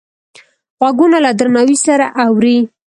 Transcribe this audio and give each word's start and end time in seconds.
غوږونه 0.79 1.17
له 1.25 1.31
درناوي 1.39 1.77
سره 1.85 2.05
اوري 2.25 2.57